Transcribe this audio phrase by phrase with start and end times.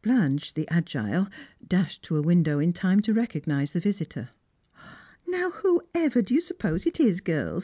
[0.00, 1.26] Blanche, the agile,
[1.66, 4.28] dashed to a window in time to recognise the visitor.
[5.26, 7.60] "Now, whoever do you suppose it is, girls?"